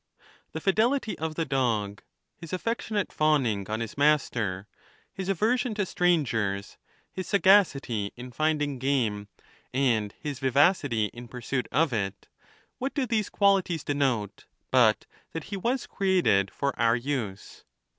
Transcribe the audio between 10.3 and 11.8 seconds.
vivacity in pursuit